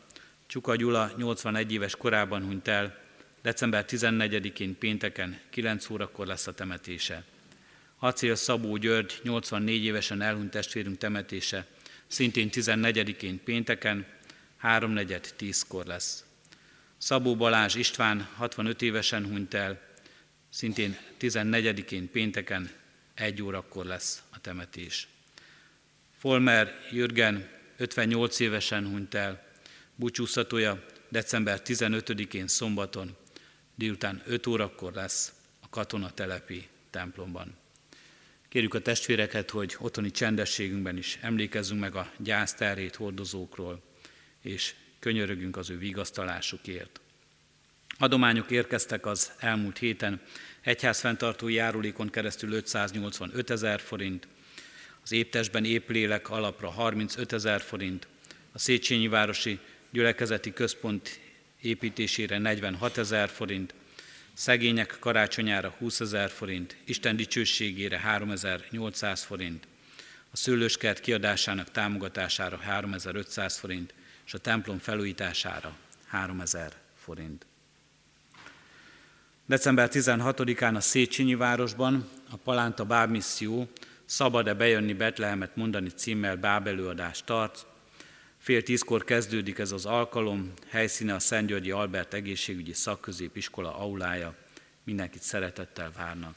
[0.47, 2.99] Csuka Gyula 81 éves korában hunyt el,
[3.43, 7.25] december 14-én pénteken 9 órakor lesz a temetése.
[7.99, 11.67] Acél Szabó György 84 évesen elhunyt testvérünk temetése,
[12.07, 14.07] szintén 14-én pénteken
[14.63, 16.25] 3.4.10-kor lesz.
[16.99, 19.81] Szabó Balázs István 65 évesen hunyt el,
[20.49, 22.71] szintén 14-én pénteken
[23.21, 25.09] egy órakor lesz a temetés.
[26.19, 29.47] Folmer Jürgen 58 évesen hunyt el,
[29.95, 33.17] búcsúztatója december 15-én szombaton,
[33.75, 37.57] délután 5 órakor lesz a katonatelepi templomban.
[38.49, 43.83] Kérjük a testvéreket, hogy otthoni csendességünkben is emlékezzünk meg a gyászterét hordozókról,
[44.43, 47.01] és könyörögünk az ő vigasztalásukért.
[47.99, 50.21] Adományok érkeztek az elmúlt héten,
[50.61, 54.29] egyházfenntartó járulékon keresztül 585 ezer forint,
[55.03, 58.07] az éptestben éplélek alapra 35 ezer forint,
[58.53, 59.59] a Széchenyi Városi
[59.91, 61.21] Gyülekezeti Központ
[61.61, 63.75] építésére 46 ezer forint,
[64.33, 69.67] szegények karácsonyára 20 ezer forint, Isten dicsőségére 3800 forint,
[70.33, 73.95] a szőlőskert kiadásának támogatására 3500 forint,
[74.27, 77.50] és a templom felújítására 3000 forint.
[79.51, 83.69] December 16-án a Széchenyi városban a Palánta Bábmisszió
[84.05, 87.67] Szabad-e bejönni Betlehemet mondani címmel bábelőadást tart.
[88.39, 94.35] Fél tízkor kezdődik ez az alkalom, helyszíne a Szentgyörgyi Albert Egészségügyi Szakközépiskola aulája.
[94.85, 96.35] Mindenkit szeretettel várnak.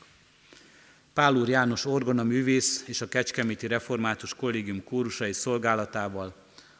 [1.14, 6.36] Pál úr János orgona művész és a Kecskeméti Református Kollégium kórusai szolgálatával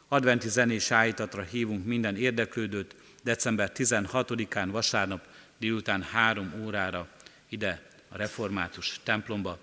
[0.08, 5.26] adventi zenés állítatra hívunk minden érdeklődőt december 16-án vasárnap
[5.64, 7.08] délután három órára
[7.48, 9.58] ide a református templomba.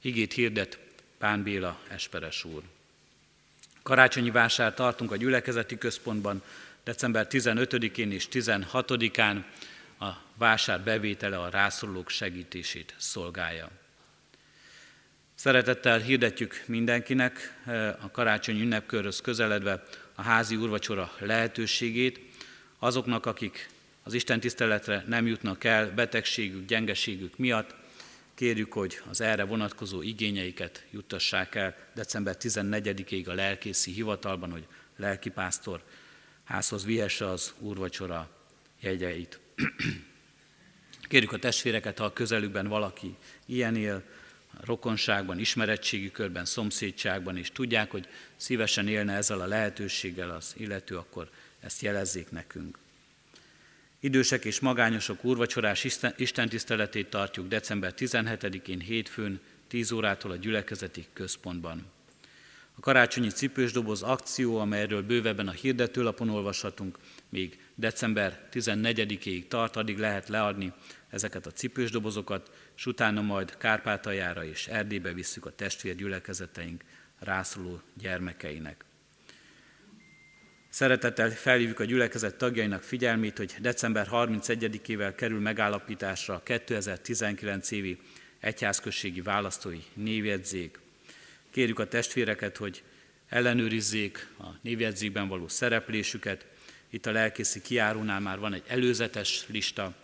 [0.00, 0.78] Igét hirdet
[1.18, 2.62] Pán Béla Esperes úr.
[3.82, 6.42] Karácsonyi vásár tartunk a gyülekezeti központban
[6.84, 9.42] december 15-én és 16-án
[9.98, 13.70] a vásár bevétele a rászorulók segítését szolgálja.
[15.34, 19.82] Szeretettel hirdetjük mindenkinek eh, a karácsonyi ünnepkörhöz közeledve
[20.14, 22.20] a házi úrvacsora lehetőségét
[22.78, 23.76] azoknak, akik
[24.08, 27.74] az Isten tiszteletre nem jutnak el betegségük, gyengeségük miatt,
[28.34, 35.82] kérjük, hogy az erre vonatkozó igényeiket juttassák el december 14-ig a lelkészi hivatalban, hogy lelkipásztor
[36.44, 38.30] házhoz vihesse az úrvacsora
[38.80, 39.38] jegyeit.
[41.08, 44.02] Kérjük a testvéreket, ha a közelükben valaki ilyen él,
[44.60, 51.30] rokonságban, ismeretségi körben, szomszédságban, és tudják, hogy szívesen élne ezzel a lehetőséggel az illető, akkor
[51.60, 52.78] ezt jelezzék nekünk.
[54.00, 55.84] Idősek és magányosok úrvacsorás
[56.16, 61.86] Isten tiszteletét tartjuk december 17-én hétfőn 10 órától a gyülekezeti központban.
[62.74, 70.28] A karácsonyi cipősdoboz akció, amelyről bővebben a hirdetőlapon olvashatunk, még december 14-ig tart, addig lehet
[70.28, 70.72] leadni
[71.10, 76.84] ezeket a cipősdobozokat, és utána majd Kárpátaljára és Erdélybe visszük a testvér gyülekezeteink
[77.18, 78.84] rászoruló gyermekeinek.
[80.68, 87.98] Szeretettel felhívjuk a gyülekezet tagjainak figyelmét, hogy december 31-ével kerül megállapításra a 2019 évi
[88.40, 90.78] egyházközségi választói névjegyzék.
[91.50, 92.82] Kérjük a testvéreket, hogy
[93.28, 96.46] ellenőrizzék a névjegyzékben való szereplésüket.
[96.90, 99.94] Itt a lelkészi kiárónál már van egy előzetes lista.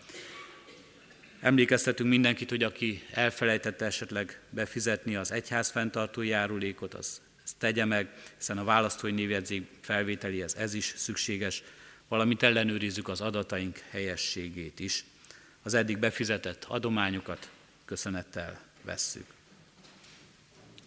[1.40, 8.08] Emlékeztetünk mindenkit, hogy aki elfelejtette esetleg befizetni az egyház fenntartó járulékot, az ezt tegye meg,
[8.36, 11.62] hiszen a választói névjegyzék felvételéhez ez is szükséges,
[12.08, 15.04] valamint ellenőrizzük az adataink helyességét is.
[15.62, 17.50] Az eddig befizetett adományokat
[17.84, 19.26] köszönettel vesszük.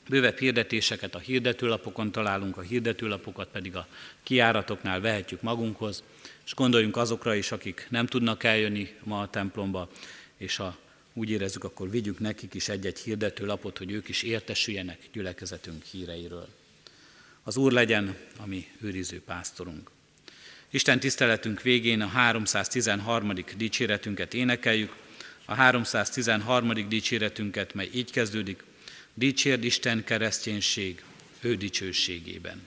[0.10, 3.88] Bővebb hirdetéseket a hirdetőlapokon találunk, a hirdetőlapokat pedig a
[4.24, 6.04] kiáratoknál vehetjük magunkhoz,
[6.46, 9.90] és gondoljunk azokra is, akik nem tudnak eljönni ma a templomba,
[10.38, 10.78] és ha
[11.18, 16.48] úgy érezzük, akkor vigyük nekik is egy-egy hirdető lapot, hogy ők is értesüljenek gyülekezetünk híreiről.
[17.44, 19.90] Az Úr legyen a mi őriző pásztorunk.
[20.70, 23.34] Isten tiszteletünk végén a 313.
[23.58, 24.96] dicséretünket énekeljük,
[25.46, 26.88] a 313.
[26.88, 28.64] dicséretünket, mely így kezdődik,
[29.14, 31.04] Dicsérd Isten kereszténység
[31.42, 32.62] ő dicsőségében.